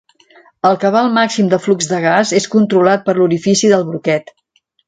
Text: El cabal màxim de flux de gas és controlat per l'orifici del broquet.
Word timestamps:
El 0.69 0.77
cabal 0.83 1.09
màxim 1.17 1.51
de 1.51 1.59
flux 1.67 1.91
de 1.93 2.01
gas 2.07 2.33
és 2.39 2.49
controlat 2.57 3.07
per 3.11 3.19
l'orifici 3.19 3.73
del 3.75 3.89
broquet. 3.93 4.35